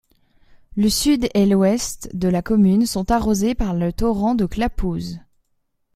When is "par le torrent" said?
3.53-4.33